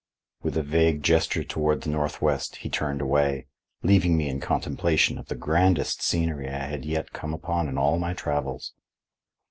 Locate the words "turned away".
2.69-3.45